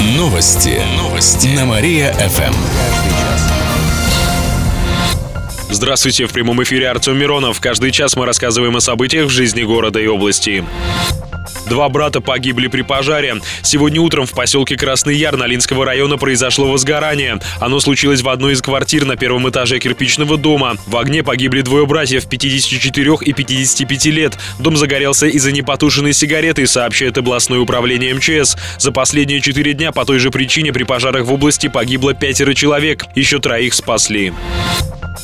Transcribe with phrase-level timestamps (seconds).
[0.00, 0.80] Новости.
[0.96, 1.48] Новости.
[1.48, 2.54] На Мария-ФМ.
[5.68, 7.60] Здравствуйте, в прямом эфире Артем Миронов.
[7.60, 10.64] Каждый час мы рассказываем о событиях в жизни города и области.
[11.70, 13.36] Два брата погибли при пожаре.
[13.62, 17.38] Сегодня утром в поселке Красный Яр Налинского района произошло возгорание.
[17.60, 20.74] Оно случилось в одной из квартир на первом этаже кирпичного дома.
[20.88, 24.36] В огне погибли двое братьев 54 и 55 лет.
[24.58, 28.56] Дом загорелся из-за непотушенной сигареты, сообщает областное управление МЧС.
[28.78, 33.06] За последние четыре дня по той же причине при пожарах в области погибло пятеро человек.
[33.14, 34.32] Еще троих спасли.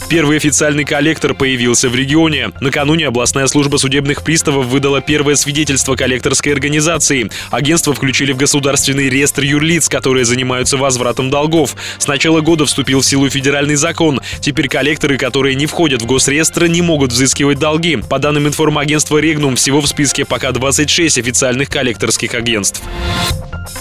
[0.08, 2.52] Первый официальный коллектор появился в регионе.
[2.60, 7.28] Накануне областная служба судебных приставов выдала первое свидетельство коллекторской организации.
[7.50, 11.74] Агентство включили в государственный реестр юрлиц, которые занимаются возвратом долгов.
[11.98, 14.20] С начала года вступил в силу федеральный закон.
[14.40, 17.96] Теперь коллекторы, которые не входят в госреестр, не могут взыскивать долги.
[17.96, 22.80] По данным информагентства «Регнум», всего в списке пока 26 официальных коллекторских агентств.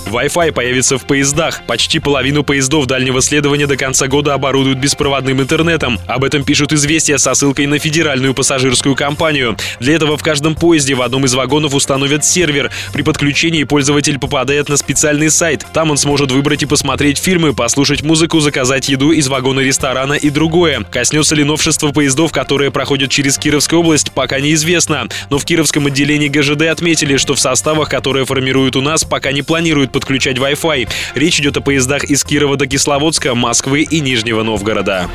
[0.08, 1.62] Wi-Fi появится в поездах.
[1.68, 6.00] Почти половину поездов дальнего следования до конца года оборудуют беспроводным интернетом.
[6.08, 9.58] Об этом пишут известия со ссылкой на федеральную пассажирскую компанию.
[9.80, 12.72] Для этого в каждом поезде в одном из вагонов установят сервер.
[12.94, 15.66] При подключении пользователь попадает на специальный сайт.
[15.74, 20.30] Там он сможет выбрать и посмотреть фильмы, послушать музыку, заказать еду из вагона ресторана и
[20.30, 20.86] другое.
[20.92, 25.08] Коснется ли новшество поездов, которые проходят через Кировскую область, пока неизвестно.
[25.30, 29.42] Но в Кировском отделении ГЖД отметили, что в составах, которые формируют у нас, пока не
[29.42, 30.90] планируют подключать Wi-Fi.
[31.16, 35.10] Речь идет о поездах из Кирова до Кисловодска, Москвы и Нижнего Новгорода.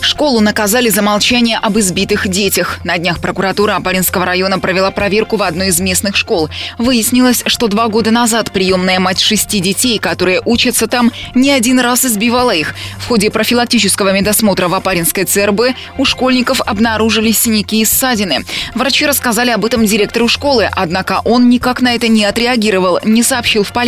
[0.00, 2.80] Школу наказали за молчание об избитых детях.
[2.84, 6.48] На днях прокуратура Апаринского района провела проверку в одной из местных школ.
[6.78, 12.04] Выяснилось, что два года назад приемная мать шести детей, которые учатся там, не один раз
[12.04, 12.74] избивала их.
[12.98, 18.44] В ходе профилактического медосмотра в Апаринской ЦРБ у школьников обнаружили синяки и ссадины.
[18.74, 23.64] Врачи рассказали об этом директору школы, однако он никак на это не отреагировал, не сообщил
[23.64, 23.79] в полицию.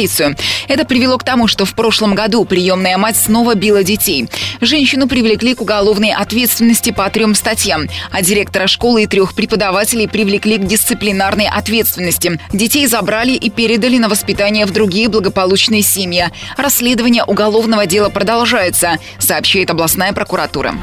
[0.68, 4.28] Это привело к тому, что в прошлом году приемная мать снова била детей.
[4.60, 10.58] Женщину привлекли к уголовной ответственности по трем статьям, а директора школы и трех преподавателей привлекли
[10.58, 12.40] к дисциплинарной ответственности.
[12.52, 16.30] Детей забрали и передали на воспитание в другие благополучные семьи.
[16.56, 20.74] Расследование уголовного дела продолжается, сообщает областная прокуратура.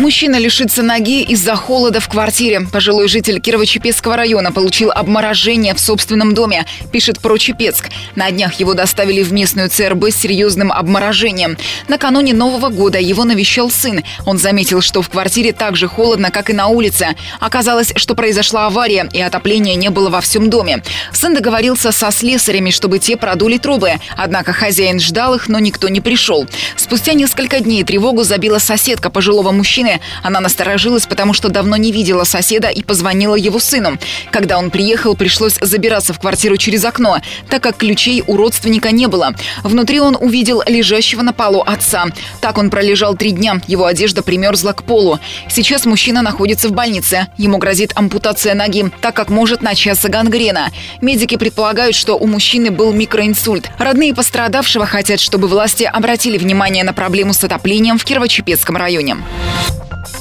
[0.00, 2.62] Мужчина лишится ноги из-за холода в квартире.
[2.72, 7.90] Пожилой житель Кирово-Чепецкого района получил обморожение в собственном доме, пишет про Чепецк.
[8.16, 11.58] На днях его доставили в местную ЦРБ с серьезным обморожением.
[11.88, 14.02] Накануне Нового года его навещал сын.
[14.24, 17.08] Он заметил, что в квартире так же холодно, как и на улице.
[17.38, 20.82] Оказалось, что произошла авария, и отопления не было во всем доме.
[21.12, 23.92] Сын договорился со слесарями, чтобы те продули трубы.
[24.16, 26.46] Однако хозяин ждал их, но никто не пришел.
[26.76, 30.00] Спустя несколько дней тревогу забила соседка пожилого мужчины, мужчины.
[30.22, 33.98] Она насторожилась, потому что давно не видела соседа и позвонила его сыну.
[34.30, 37.18] Когда он приехал, пришлось забираться в квартиру через окно,
[37.48, 39.34] так как ключей у родственника не было.
[39.62, 42.06] Внутри он увидел лежащего на полу отца.
[42.40, 43.60] Так он пролежал три дня.
[43.66, 45.18] Его одежда примерзла к полу.
[45.48, 47.28] Сейчас мужчина находится в больнице.
[47.36, 50.70] Ему грозит ампутация ноги, так как может начаться гангрена.
[51.00, 53.70] Медики предполагают, что у мужчины был микроинсульт.
[53.78, 59.16] Родные пострадавшего хотят, чтобы власти обратили внимание на проблему с отоплением в Кирово-Чепецком районе.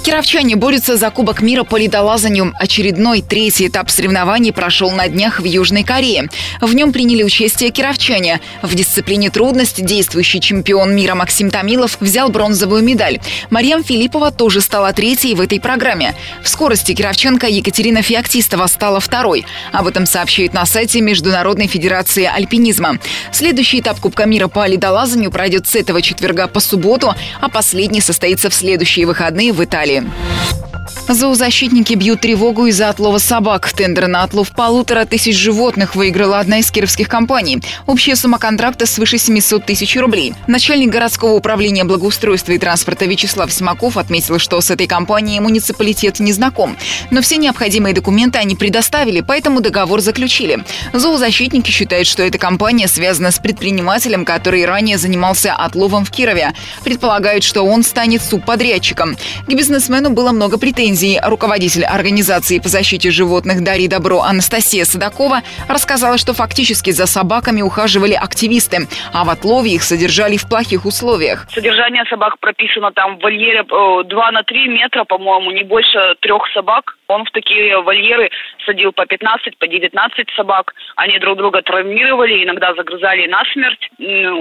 [0.04, 2.54] Кировчане борются за Кубок мира по ледолазанию.
[2.58, 6.30] Очередной третий этап соревнований прошел на днях в Южной Корее.
[6.62, 8.40] В нем приняли участие кировчане.
[8.62, 13.20] В дисциплине трудность действующий чемпион мира Максим Томилов взял бронзовую медаль.
[13.50, 16.16] Марьям Филиппова тоже стала третьей в этой программе.
[16.44, 19.46] В скорости кировчанка Екатерина Феоктистова стала второй.
[19.74, 23.00] Об этом сообщает на сайте Международной Федерации Альпинизма.
[23.32, 28.50] Следующий этап Кубка мира по ледолазанию пройдет с этого четверга по субботу, а последний состоится
[28.50, 29.89] в следующие выходные в Италии.
[29.90, 30.69] Австралии.
[31.10, 33.74] Зоозащитники бьют тревогу из-за отлова собак.
[33.74, 37.64] Тендер на отлов полутора тысяч животных выиграла одна из кировских компаний.
[37.88, 40.36] Общая сумма контракта свыше 700 тысяч рублей.
[40.46, 46.32] Начальник городского управления благоустройства и транспорта Вячеслав Симаков отметил, что с этой компанией муниципалитет не
[46.32, 46.78] знаком.
[47.10, 50.64] Но все необходимые документы они предоставили, поэтому договор заключили.
[50.94, 56.54] Зоозащитники считают, что эта компания связана с предпринимателем, который ранее занимался отловом в Кирове.
[56.84, 59.18] Предполагают, что он станет субподрядчиком.
[59.48, 65.40] К бизнесмену было много претензий претензий руководитель организации по защите животных Дарьи Добро Анастасия Садакова
[65.70, 68.80] рассказала, что фактически за собаками ухаживали активисты,
[69.14, 71.48] а в отлове их содержали в плохих условиях.
[71.52, 76.42] Содержание собак прописано там в вольере 2 э, на 3 метра, по-моему, не больше трех
[76.54, 78.30] собак Он в такие вольеры
[78.66, 80.76] садил по 15, по 19 собак.
[80.96, 83.90] Они друг друга травмировали, иногда загрызали насмерть,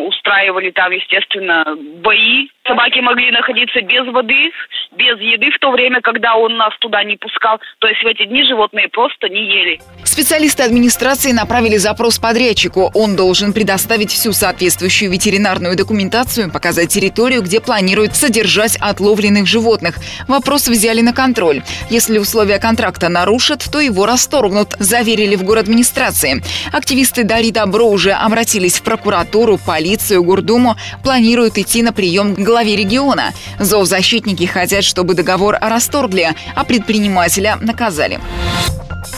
[0.07, 1.65] устраивали там, естественно,
[2.03, 2.49] бои.
[2.67, 4.53] Собаки могли находиться без воды,
[4.93, 7.59] без еды в то время, когда он нас туда не пускал.
[7.79, 9.81] То есть в эти дни животные просто не ели.
[10.19, 12.91] Специалисты администрации направили запрос подрядчику.
[12.93, 19.95] Он должен предоставить всю соответствующую ветеринарную документацию, показать территорию, где планирует содержать отловленных животных.
[20.27, 21.63] Вопрос взяли на контроль.
[21.89, 26.43] Если условия контракта нарушат, то его расторгнут, заверили в город администрации.
[26.73, 32.75] Активисты Дари Добро уже обратились в прокуратуру, полицию, Гурдуму, планируют идти на прием к главе
[32.75, 33.33] региона.
[33.61, 38.19] Зоозащитники хотят, чтобы договор расторгли, а предпринимателя наказали.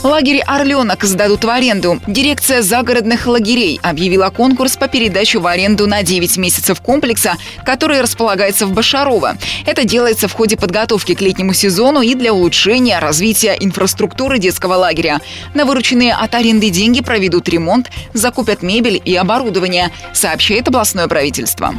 [0.03, 1.99] Лагерь «Орленок» сдадут в аренду.
[2.07, 8.65] Дирекция загородных лагерей объявила конкурс по передаче в аренду на 9 месяцев комплекса, который располагается
[8.65, 9.37] в Башарово.
[9.67, 15.21] Это делается в ходе подготовки к летнему сезону и для улучшения развития инфраструктуры детского лагеря.
[15.53, 21.75] На вырученные от аренды деньги проведут ремонт, закупят мебель и оборудование, сообщает областное правительство.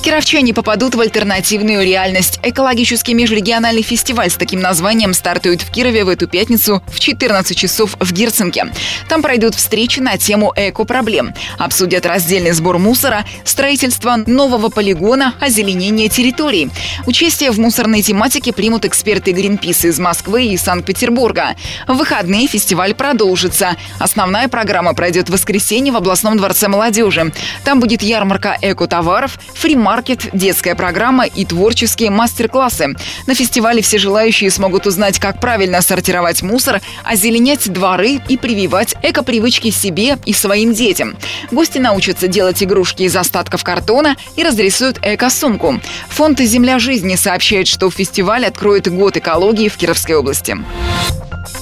[0.00, 2.38] Кировчане попадут в альтернативную реальность.
[2.44, 7.96] Экологический межрегиональный фестиваль с таким названием стартует в Кирове в эту пятницу в 14 часов
[7.98, 8.72] в Герцинке.
[9.08, 11.34] Там пройдут встречи на тему эко-проблем.
[11.58, 16.70] Обсудят раздельный сбор мусора, строительство нового полигона, озеленение территорий.
[17.06, 21.56] Участие в мусорной тематике примут эксперты Гринписа из Москвы и Санкт-Петербурга.
[21.88, 23.76] В выходные фестиваль продолжится.
[23.98, 27.32] Основная программа пройдет в воскресенье в областном дворце молодежи.
[27.64, 32.94] Там будет ярмарка эко-товаров, фримаркет маркет, детская программа и творческие мастер-классы.
[33.26, 39.70] На фестивале все желающие смогут узнать, как правильно сортировать мусор, озеленять дворы и прививать эко-привычки
[39.70, 41.16] себе и своим детям.
[41.50, 45.80] Гости научатся делать игрушки из остатков картона и разрисуют эко-сумку.
[46.10, 50.58] Фонд «Земля жизни» сообщает, что фестиваль откроет год экологии в Кировской области.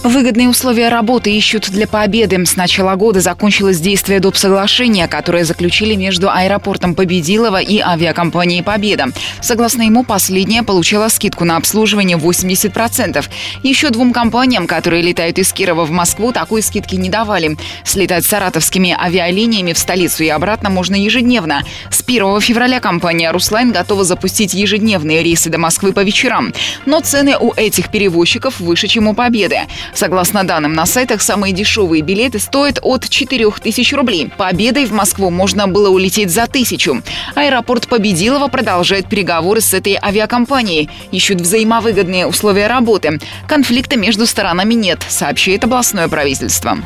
[0.07, 2.47] Выгодные условия работы ищут для Победы.
[2.47, 4.37] С начала года закончилось действие доп.
[4.37, 9.07] соглашения, которое заключили между аэропортом Победилова и авиакомпанией «Победа».
[9.41, 13.25] Согласно ему, последняя получила скидку на обслуживание 80%.
[13.65, 17.57] Еще двум компаниям, которые летают из Кирова в Москву, такой скидки не давали.
[17.85, 21.65] Слетать саратовскими авиалиниями в столицу и обратно можно ежедневно.
[21.91, 26.53] С 1 февраля компания «Руслайн» готова запустить ежедневные рейсы до Москвы по вечерам.
[26.85, 29.63] Но цены у этих перевозчиков выше, чем у «Победы».
[29.97, 34.31] Согласно данным на сайтах, самые дешевые билеты стоят от 4000 рублей.
[34.37, 37.03] Победой в Москву можно было улететь за тысячу.
[37.35, 40.91] Аэропорт Победилова продолжает переговоры с этой авиакомпанией.
[41.13, 43.21] Ищут взаимовыгодные условия работы.
[43.49, 46.77] Конфликта между сторонами нет, сообщает областное правительство.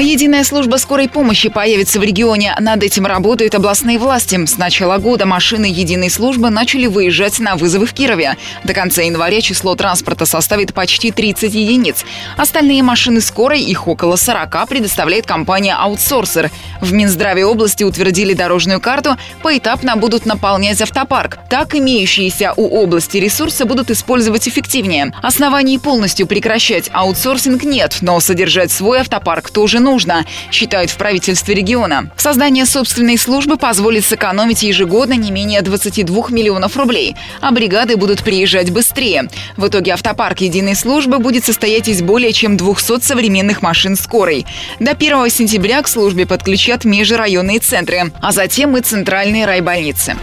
[0.00, 2.56] Единая служба скорой помощи появится в регионе.
[2.58, 4.42] Над этим работают областные власти.
[4.46, 8.38] С начала года машины единой службы начали выезжать на вызовы в Кирове.
[8.64, 12.06] До конца января число транспорта составит почти 30 единиц.
[12.38, 16.50] Остальные машины скорой, их около 40, предоставляет компания «Аутсорсер».
[16.80, 21.40] В Минздраве области утвердили дорожную карту, поэтапно будут наполнять автопарк.
[21.50, 25.12] Так имеющиеся у области ресурсы будут использовать эффективнее.
[25.22, 31.54] Оснований полностью прекращать аутсорсинг нет, но содержать свой автопарк тоже нужно нужно, считают в правительстве
[31.54, 32.10] региона.
[32.16, 38.70] Создание собственной службы позволит сэкономить ежегодно не менее 22 миллионов рублей, а бригады будут приезжать
[38.70, 39.28] быстрее.
[39.56, 44.46] В итоге автопарк единой службы будет состоять из более чем 200 современных машин скорой.
[44.78, 50.16] До 1 сентября к службе подключат межрайонные центры, а затем и центральные райбольницы.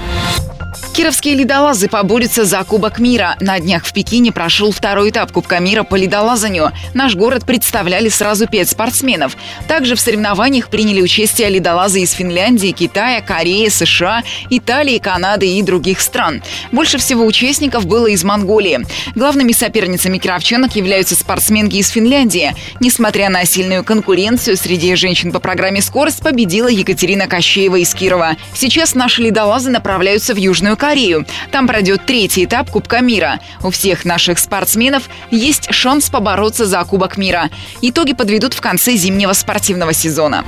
[0.97, 3.37] Кировские ледолазы поборются за Кубок мира.
[3.39, 6.71] На днях в Пекине прошел второй этап Кубка мира по ледолазанию.
[6.95, 9.37] Наш город представляли сразу пять спортсменов.
[9.67, 16.01] Также в соревнованиях приняли участие ледолазы из Финляндии, Китая, Кореи, США, Италии, Канады и других
[16.01, 16.41] стран.
[16.71, 18.79] Больше всего участников было из Монголии.
[19.13, 22.55] Главными соперницами кировчанок являются спортсменки из Финляндии.
[22.79, 28.35] Несмотря на сильную конкуренцию среди женщин по программе «Скорость», победила Екатерина Кощеева из Кирова.
[28.55, 31.25] Сейчас наши ледолазы направляются в Южную Корею Корею.
[31.51, 33.41] Там пройдет третий этап Кубка мира.
[33.61, 37.49] У всех наших спортсменов есть шанс побороться за Кубок мира.
[37.81, 40.45] Итоги подведут в конце зимнего спортивного сезона.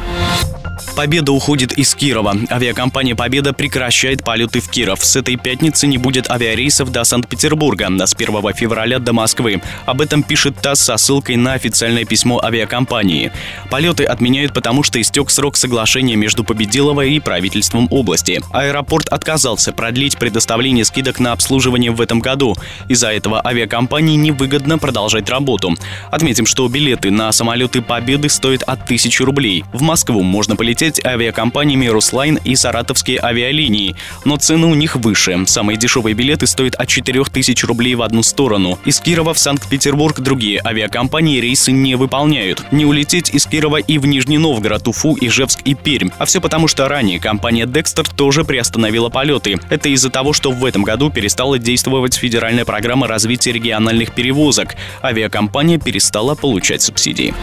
[0.96, 2.36] Победа уходит из Кирова.
[2.50, 5.04] Авиакомпания «Победа» прекращает полеты в Киров.
[5.04, 9.62] С этой пятницы не будет авиарейсов до Санкт-Петербурга, а с 1 февраля до Москвы.
[9.86, 13.32] Об этом пишет ТАСС со ссылкой на официальное письмо авиакомпании.
[13.70, 18.42] Полеты отменяют, потому что истек срок соглашения между Победилово и правительством области.
[18.52, 22.56] Аэропорт отказался продлить предоставление скидок на обслуживание в этом году.
[22.88, 25.76] Из-за этого авиакомпании невыгодно продолжать работу.
[26.12, 29.64] Отметим, что билеты на самолеты «Победы» стоят от 1000 рублей.
[29.74, 35.44] В Москву можно полететь представляют авиакомпаниями «Руслайн» и «Саратовские авиалинии», но цены у них выше.
[35.48, 38.78] Самые дешевые билеты стоят от 4000 рублей в одну сторону.
[38.86, 42.64] Из Кирова в Санкт-Петербург другие авиакомпании рейсы не выполняют.
[42.72, 46.10] Не улететь из Кирова и в Нижний Новгород, Уфу, Ижевск и Пермь.
[46.20, 49.60] А все потому, что ранее компания Dexter тоже приостановила полеты.
[49.70, 54.76] Это из-за того, что в этом году перестала действовать федеральная программа развития региональных перевозок.
[55.04, 57.34] Авиакомпания перестала получать субсидии.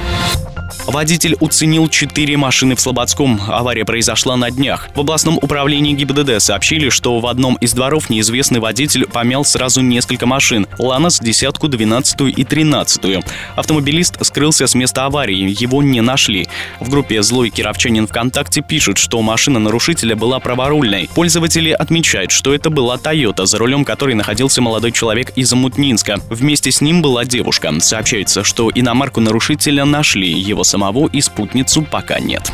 [0.86, 3.40] Водитель уценил четыре машины в Слободском.
[3.48, 4.88] Авария произошла на днях.
[4.94, 10.26] В областном управлении ГИБДД сообщили, что в одном из дворов неизвестный водитель помял сразу несколько
[10.26, 13.24] машин– «Ланос», «десятку», «двенадцатую» и «тринадцатую».
[13.56, 16.46] Автомобилист скрылся с места аварии, его не нашли.
[16.78, 21.10] В группе «Злой кировчанин ВКонтакте» пишут, что машина нарушителя была праворульной.
[21.14, 26.20] Пользователи отмечают, что это была «Тойота», за рулем которой находился молодой человек из Мутнинска.
[26.30, 27.72] Вместе с ним была девушка.
[27.80, 30.30] Сообщается, что иномарку нарушителя нашли.
[30.30, 32.52] Его самого и спутницу пока нет.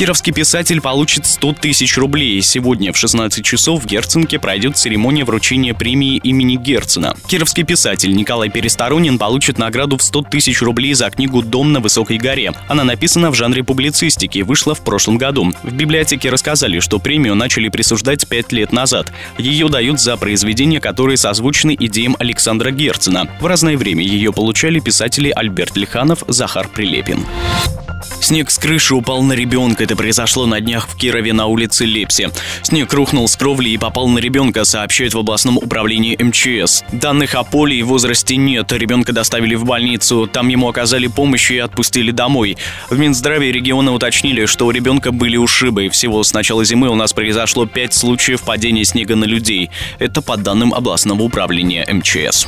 [0.00, 2.40] Кировский писатель получит 100 тысяч рублей.
[2.40, 7.14] Сегодня в 16 часов в Герценке пройдет церемония вручения премии имени Герцена.
[7.28, 12.16] Кировский писатель Николай Пересторонин получит награду в 100 тысяч рублей за книгу «Дом на высокой
[12.16, 12.54] горе».
[12.66, 15.52] Она написана в жанре публицистики, вышла в прошлом году.
[15.62, 19.12] В библиотеке рассказали, что премию начали присуждать 5 лет назад.
[19.36, 23.28] Ее дают за произведения, которые созвучны идеям Александра Герцена.
[23.38, 27.26] В разное время ее получали писатели Альберт Лиханов, Захар Прилепин.
[28.20, 29.84] Снег с крыши упал на ребенка.
[29.84, 32.30] Это произошло на днях в Кирове на улице Лепси.
[32.62, 36.84] Снег рухнул с кровли и попал на ребенка, сообщают в областном управлении МЧС.
[36.92, 38.72] Данных о поле и возрасте нет.
[38.72, 40.26] Ребенка доставили в больницу.
[40.26, 42.56] Там ему оказали помощь и отпустили домой.
[42.88, 45.88] В Минздраве региона уточнили, что у ребенка были ушибы.
[45.88, 49.70] Всего с начала зимы у нас произошло пять случаев падения снега на людей.
[49.98, 52.46] Это по данным областного управления МЧС.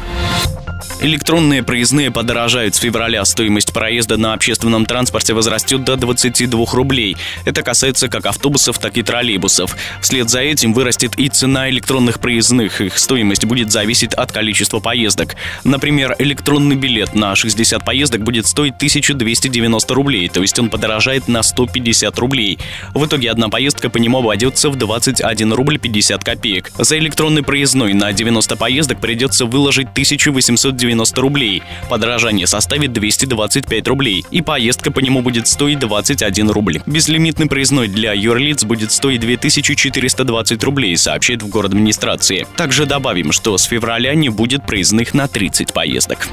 [1.00, 3.25] Электронные проездные подорожают с февраля.
[3.25, 7.16] Стоимость проезда на общественном транспорте возрастет до 22 рублей.
[7.44, 9.76] Это касается как автобусов, так и троллейбусов.
[10.00, 12.80] Вслед за этим вырастет и цена электронных проездных.
[12.80, 15.34] Их стоимость будет зависеть от количества поездок.
[15.64, 21.42] Например, электронный билет на 60 поездок будет стоить 1290 рублей, то есть он подорожает на
[21.42, 22.61] 150 рублей.
[22.94, 26.70] В итоге одна поездка по нему обойдется в 21 рубль 50 копеек.
[26.78, 31.62] За электронный проездной на 90 поездок придется выложить 1890 90 рублей.
[31.88, 36.80] Подорожание составит 225 рублей, и поездка по нему будет стоить 21 рубль.
[36.86, 42.46] Безлимитный проездной для юрлиц будет стоить 2420 рублей, сообщает в город администрации.
[42.56, 46.28] Также добавим, что с февраля не будет проездных на 30 поездок.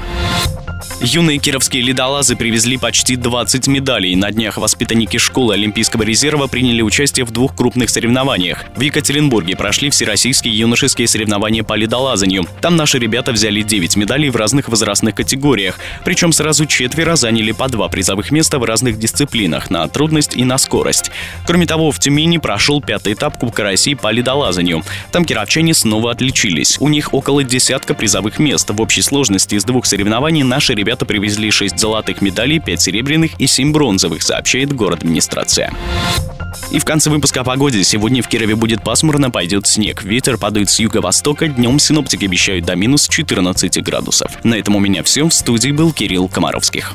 [1.00, 4.14] Юные кировские ледолазы привезли почти 20 медалей.
[4.16, 8.64] На днях воспитанники школы Олимпийского резерва приняли участие в двух крупных соревнованиях.
[8.76, 12.46] В Екатеринбурге прошли всероссийские юношеские соревнования по ледолазанию.
[12.60, 15.78] Там наши ребята взяли 9 медалей в разных возрастных категориях.
[16.04, 20.58] Причем сразу четверо заняли по два призовых места в разных дисциплинах на трудность и на
[20.58, 21.10] скорость.
[21.46, 24.82] Кроме того, в Тюмени прошел пятый этап Кубка России по ледолазанию.
[25.12, 26.78] Там кировчане снова отличились.
[26.80, 28.70] У них около десятка призовых мест.
[28.70, 33.46] В общей сложности из двух соревнований наши ребята привезли 6 золотых медалей, 5 серебряных и
[33.46, 35.72] 7 бронзовых, сообщает город администрация.
[36.70, 37.82] И в конце выпуска о погоде.
[37.84, 40.02] Сегодня в Кирове будет пасмурно, пойдет снег.
[40.04, 41.48] Ветер падает с юго-востока.
[41.48, 44.32] Днем синоптики обещают до минус 14 градусов.
[44.44, 45.28] На этом у меня все.
[45.28, 46.94] В студии был Кирилл Комаровских.